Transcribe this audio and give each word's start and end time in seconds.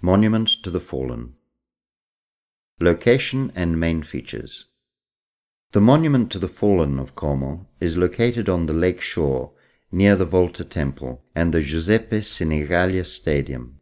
Monument 0.00 0.48
to 0.62 0.70
the 0.70 0.78
Fallen. 0.78 1.34
Location 2.78 3.50
and 3.56 3.80
main 3.80 4.04
features. 4.04 4.66
The 5.72 5.80
Monument 5.80 6.30
to 6.30 6.38
the 6.38 6.46
Fallen 6.46 7.00
of 7.00 7.16
Como 7.16 7.66
is 7.80 7.98
located 7.98 8.48
on 8.48 8.66
the 8.66 8.72
lake 8.72 9.00
shore 9.00 9.50
near 9.90 10.14
the 10.14 10.24
Volta 10.24 10.64
Temple 10.64 11.24
and 11.34 11.52
the 11.52 11.60
Giuseppe 11.60 12.20
Sinigaglia 12.20 13.04
Stadium. 13.04 13.80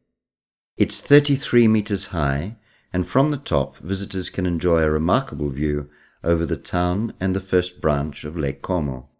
It's 0.78 1.02
33 1.02 1.68
meters 1.68 2.06
high, 2.06 2.56
and 2.94 3.06
from 3.06 3.30
the 3.30 3.36
top, 3.36 3.76
visitors 3.76 4.30
can 4.30 4.46
enjoy 4.46 4.84
a 4.84 4.90
remarkable 4.90 5.50
view 5.50 5.90
over 6.24 6.46
the 6.46 6.56
town 6.56 7.12
and 7.20 7.36
the 7.36 7.40
first 7.40 7.82
branch 7.82 8.24
of 8.24 8.38
Lake 8.38 8.62
Como. 8.62 9.10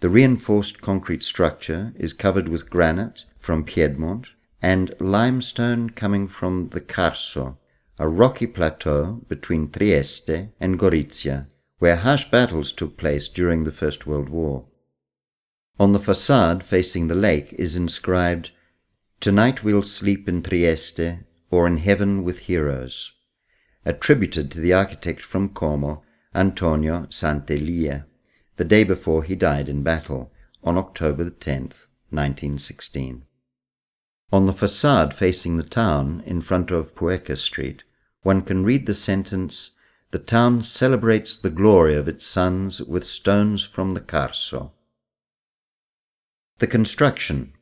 The 0.00 0.08
reinforced 0.08 0.80
concrete 0.80 1.22
structure 1.22 1.92
is 1.94 2.14
covered 2.14 2.48
with 2.48 2.70
granite 2.70 3.26
from 3.38 3.64
Piedmont 3.64 4.28
and 4.62 4.94
limestone 5.00 5.90
coming 5.90 6.28
from 6.28 6.68
the 6.70 6.80
Carso, 6.80 7.56
a 7.98 8.08
rocky 8.08 8.46
plateau 8.46 9.22
between 9.28 9.70
Trieste 9.70 10.48
and 10.60 10.78
Gorizia, 10.78 11.46
where 11.78 11.96
harsh 11.96 12.30
battles 12.30 12.72
took 12.72 12.96
place 12.96 13.28
during 13.28 13.64
the 13.64 13.72
First 13.72 14.06
World 14.06 14.28
War. 14.28 14.66
On 15.78 15.92
the 15.92 15.98
facade 15.98 16.62
facing 16.62 17.08
the 17.08 17.14
lake 17.14 17.54
is 17.54 17.74
inscribed, 17.74 18.50
Tonight 19.20 19.62
we'll 19.62 19.82
sleep 19.82 20.28
in 20.28 20.42
Trieste 20.42 21.24
or 21.50 21.66
in 21.66 21.78
heaven 21.78 22.24
with 22.24 22.40
heroes, 22.40 23.12
attributed 23.84 24.50
to 24.50 24.60
the 24.60 24.72
architect 24.72 25.22
from 25.22 25.50
Como, 25.50 26.02
Antonio 26.34 27.06
Sant'Elia, 27.10 28.04
the 28.56 28.64
day 28.64 28.84
before 28.84 29.22
he 29.24 29.34
died 29.34 29.68
in 29.68 29.82
battle 29.82 30.32
on 30.62 30.78
October 30.78 31.28
10, 31.28 31.62
1916. 32.10 33.24
On 34.32 34.46
the 34.46 34.52
facade 34.52 35.12
facing 35.12 35.56
the 35.56 35.64
town 35.64 36.22
in 36.24 36.40
front 36.40 36.70
of 36.70 36.94
Puecher 36.94 37.36
Street, 37.36 37.82
one 38.22 38.42
can 38.42 38.64
read 38.64 38.86
the 38.86 38.94
sentence, 38.94 39.72
The 40.12 40.18
town 40.18 40.62
celebrates 40.62 41.36
the 41.36 41.50
glory 41.50 41.96
of 41.96 42.06
its 42.06 42.26
sons 42.26 42.80
with 42.80 43.04
stones 43.04 43.64
from 43.64 43.94
the 43.94 44.00
Carso. 44.00 44.72
The 46.58 46.66
construction. 46.66 47.54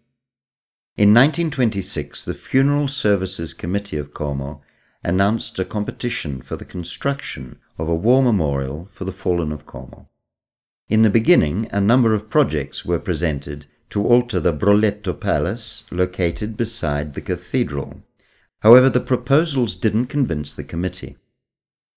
In 0.97 1.15
1926, 1.15 2.25
the 2.25 2.35
Funeral 2.35 2.89
Services 2.89 3.55
Committee 3.55 3.99
of 3.99 4.13
Como 4.13 4.63
announced 5.05 5.59
a 5.59 5.65
competition 5.65 6.43
for 6.43 6.57
the 6.57 6.65
construction 6.65 7.61
of 7.79 7.89
a 7.89 7.95
war 7.95 8.23
memorial 8.23 8.89
for 8.91 9.05
the 9.05 9.13
fallen 9.13 9.53
of 9.53 9.65
Como. 9.65 10.09
In 10.89 11.03
the 11.03 11.11
beginning, 11.11 11.69
a 11.71 11.81
number 11.81 12.15
of 12.15 12.29
projects 12.29 12.85
were 12.85 12.99
presented 12.99 13.67
to 13.91 14.05
alter 14.05 14.39
the 14.41 14.53
Broletto 14.53 15.13
Palace 15.19 15.85
located 15.91 16.57
beside 16.57 17.15
the 17.15 17.21
cathedral. 17.21 18.03
However, 18.61 18.91
the 18.91 19.01
proposals 19.01 19.77
didn't 19.77 20.07
convince 20.07 20.53
the 20.53 20.65
committee. 20.65 21.17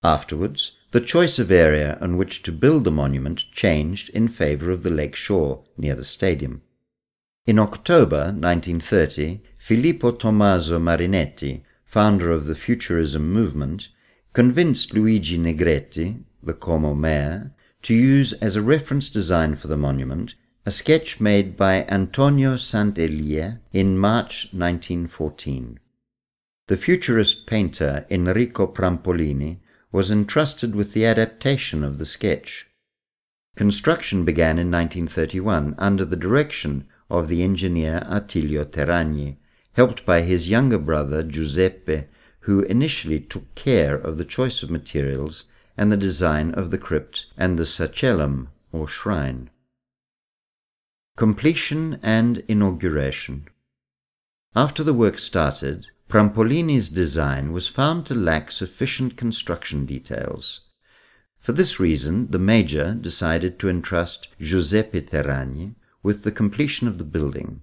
Afterwards, 0.02 0.72
the 0.92 1.00
choice 1.00 1.38
of 1.38 1.50
area 1.50 1.98
on 2.00 2.16
which 2.16 2.42
to 2.42 2.52
build 2.52 2.84
the 2.84 2.90
monument 2.90 3.44
changed 3.52 4.10
in 4.10 4.28
favor 4.28 4.70
of 4.70 4.82
the 4.82 4.90
lake 4.90 5.14
shore 5.14 5.64
near 5.76 5.94
the 5.94 6.04
stadium. 6.04 6.62
In 7.46 7.58
October 7.58 8.26
1930, 8.26 9.42
Filippo 9.58 10.12
Tommaso 10.12 10.78
Marinetti, 10.78 11.62
founder 11.84 12.30
of 12.30 12.46
the 12.46 12.54
Futurism 12.54 13.32
movement, 13.32 13.88
convinced 14.32 14.94
Luigi 14.94 15.38
Negretti, 15.38 16.22
the 16.42 16.54
Como 16.54 16.94
mayor, 16.94 17.52
to 17.82 17.94
use 17.94 18.32
as 18.34 18.54
a 18.54 18.62
reference 18.62 19.10
design 19.10 19.56
for 19.56 19.66
the 19.66 19.76
monument 19.76 20.34
a 20.64 20.70
sketch 20.70 21.18
made 21.20 21.56
by 21.56 21.84
Antonio 21.88 22.54
Sant'Elia 22.54 23.58
in 23.72 23.98
March 23.98 24.46
1914. 24.52 25.80
The 26.68 26.76
futurist 26.76 27.46
painter 27.48 28.06
Enrico 28.08 28.68
Prampolini 28.68 29.58
was 29.90 30.12
entrusted 30.12 30.76
with 30.76 30.92
the 30.92 31.04
adaptation 31.04 31.82
of 31.82 31.98
the 31.98 32.04
sketch. 32.04 32.68
Construction 33.56 34.24
began 34.24 34.56
in 34.56 34.70
1931 34.70 35.74
under 35.78 36.04
the 36.04 36.16
direction 36.16 36.86
of 37.10 37.26
the 37.26 37.42
engineer 37.42 38.06
Attilio 38.08 38.64
Terragni, 38.64 39.38
helped 39.72 40.06
by 40.06 40.20
his 40.20 40.48
younger 40.48 40.78
brother 40.78 41.24
Giuseppe, 41.24 42.04
who 42.40 42.60
initially 42.60 43.18
took 43.18 43.52
care 43.56 43.96
of 43.96 44.16
the 44.16 44.24
choice 44.24 44.62
of 44.62 44.70
materials 44.70 45.46
and 45.76 45.90
the 45.90 45.96
design 45.96 46.54
of 46.54 46.70
the 46.70 46.78
crypt 46.78 47.26
and 47.36 47.58
the 47.58 47.66
sacellum, 47.66 48.46
or 48.70 48.86
shrine. 48.86 49.50
Completion 51.14 52.00
and 52.02 52.42
inauguration. 52.48 53.46
After 54.56 54.82
the 54.82 54.94
work 54.94 55.18
started, 55.18 55.88
Prampolini's 56.08 56.88
design 56.88 57.52
was 57.52 57.68
found 57.68 58.06
to 58.06 58.14
lack 58.14 58.50
sufficient 58.50 59.18
construction 59.18 59.84
details. 59.84 60.62
For 61.38 61.52
this 61.52 61.78
reason, 61.78 62.30
the 62.30 62.38
Major 62.38 62.94
decided 62.94 63.58
to 63.58 63.68
entrust 63.68 64.28
Giuseppe 64.40 65.02
Terragni 65.02 65.74
with 66.02 66.24
the 66.24 66.32
completion 66.32 66.88
of 66.88 66.96
the 66.96 67.04
building. 67.04 67.60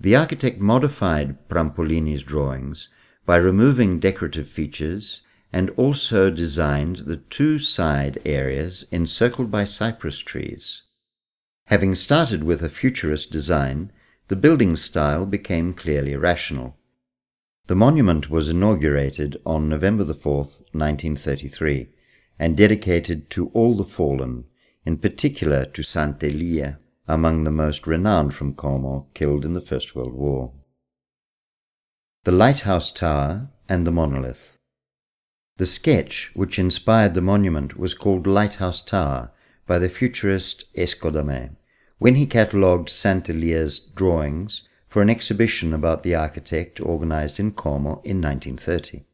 The 0.00 0.16
architect 0.16 0.60
modified 0.60 1.48
Prampolini's 1.48 2.24
drawings 2.24 2.88
by 3.24 3.36
removing 3.36 4.00
decorative 4.00 4.48
features 4.48 5.20
and 5.52 5.70
also 5.76 6.30
designed 6.30 6.96
the 6.96 7.18
two 7.18 7.60
side 7.60 8.20
areas 8.24 8.86
encircled 8.90 9.52
by 9.52 9.62
cypress 9.62 10.18
trees. 10.18 10.82
Having 11.66 11.96
started 11.96 12.44
with 12.44 12.62
a 12.62 12.68
futurist 12.68 13.32
design, 13.32 13.90
the 14.28 14.36
building 14.36 14.76
style 14.76 15.26
became 15.26 15.74
clearly 15.74 16.14
rational. 16.14 16.76
The 17.66 17.74
monument 17.74 18.30
was 18.30 18.48
inaugurated 18.48 19.36
on 19.44 19.68
November 19.68 20.04
4, 20.14 20.34
1933, 20.34 21.88
and 22.38 22.56
dedicated 22.56 23.30
to 23.30 23.48
all 23.48 23.76
the 23.76 23.82
fallen, 23.82 24.44
in 24.84 24.98
particular 24.98 25.64
to 25.64 25.82
Sant'Elia, 25.82 26.78
among 27.08 27.42
the 27.42 27.50
most 27.50 27.86
renowned 27.88 28.32
from 28.34 28.54
Como 28.54 29.08
killed 29.14 29.44
in 29.44 29.54
the 29.54 29.60
First 29.60 29.96
World 29.96 30.14
War. 30.14 30.52
The 32.22 32.32
Lighthouse 32.32 32.92
Tower 32.92 33.50
and 33.68 33.84
the 33.84 33.92
Monolith. 33.92 34.56
The 35.56 35.66
sketch 35.66 36.30
which 36.34 36.60
inspired 36.60 37.14
the 37.14 37.20
monument 37.20 37.76
was 37.76 37.94
called 37.94 38.28
Lighthouse 38.28 38.80
Tower 38.80 39.32
by 39.66 39.78
the 39.78 39.88
futurist 39.88 40.64
Escodame 40.74 41.56
when 41.98 42.14
he 42.14 42.26
catalogued 42.26 42.88
Sant'Elia's 42.88 43.78
drawings 43.78 44.68
for 44.86 45.02
an 45.02 45.10
exhibition 45.10 45.72
about 45.72 46.02
the 46.02 46.14
architect 46.14 46.80
organized 46.80 47.40
in 47.40 47.52
Como 47.52 48.00
in 48.04 48.20
1930. 48.20 49.04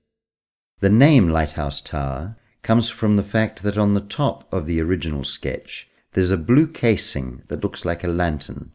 The 0.80 0.90
name 0.90 1.28
Lighthouse 1.28 1.80
Tower 1.80 2.36
comes 2.62 2.90
from 2.90 3.16
the 3.16 3.22
fact 3.22 3.62
that 3.62 3.78
on 3.78 3.92
the 3.92 4.00
top 4.00 4.52
of 4.52 4.66
the 4.66 4.80
original 4.80 5.24
sketch 5.24 5.88
there's 6.12 6.30
a 6.30 6.36
blue 6.36 6.66
casing 6.66 7.42
that 7.48 7.62
looks 7.62 7.84
like 7.84 8.04
a 8.04 8.08
lantern. 8.08 8.72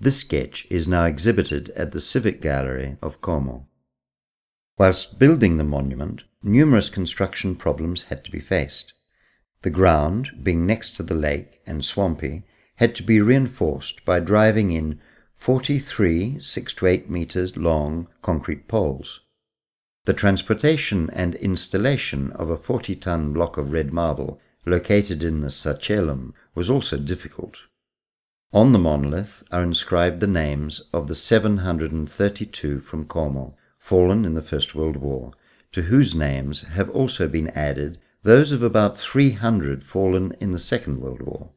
This 0.00 0.20
sketch 0.20 0.66
is 0.70 0.88
now 0.88 1.04
exhibited 1.04 1.70
at 1.70 1.92
the 1.92 2.00
Civic 2.00 2.40
Gallery 2.40 2.96
of 3.02 3.20
Como. 3.20 3.66
Whilst 4.78 5.18
building 5.18 5.56
the 5.56 5.64
monument, 5.64 6.22
numerous 6.42 6.88
construction 6.88 7.56
problems 7.56 8.04
had 8.04 8.24
to 8.24 8.30
be 8.30 8.40
faced. 8.40 8.92
The 9.62 9.70
ground, 9.70 10.40
being 10.42 10.66
next 10.66 10.92
to 10.96 11.02
the 11.02 11.14
lake 11.14 11.60
and 11.66 11.84
swampy, 11.84 12.44
had 12.76 12.94
to 12.94 13.02
be 13.02 13.20
reinforced 13.20 14.04
by 14.04 14.20
driving 14.20 14.70
in 14.70 15.00
43 15.34 16.38
6 16.40 16.74
to 16.74 16.86
8 16.86 17.10
meters 17.10 17.56
long 17.56 18.06
concrete 18.22 18.68
poles. 18.68 19.20
The 20.04 20.14
transportation 20.14 21.10
and 21.10 21.34
installation 21.34 22.32
of 22.32 22.50
a 22.50 22.56
40 22.56 22.96
ton 22.96 23.32
block 23.32 23.56
of 23.56 23.72
red 23.72 23.92
marble 23.92 24.40
located 24.64 25.22
in 25.22 25.40
the 25.40 25.50
Sacellum 25.50 26.34
was 26.54 26.70
also 26.70 26.96
difficult. 26.96 27.58
On 28.52 28.72
the 28.72 28.78
monolith 28.78 29.42
are 29.50 29.62
inscribed 29.62 30.20
the 30.20 30.26
names 30.26 30.80
of 30.92 31.08
the 31.08 31.14
732 31.14 32.80
from 32.80 33.04
Como, 33.06 33.56
fallen 33.76 34.24
in 34.24 34.34
the 34.34 34.42
First 34.42 34.74
World 34.74 34.96
War, 34.96 35.32
to 35.72 35.82
whose 35.82 36.14
names 36.14 36.62
have 36.62 36.88
also 36.90 37.28
been 37.28 37.48
added 37.50 37.98
those 38.22 38.52
of 38.52 38.62
about 38.62 38.96
300 38.96 39.84
fallen 39.84 40.32
in 40.40 40.50
the 40.50 40.58
Second 40.58 41.00
World 41.00 41.22
War. 41.22 41.50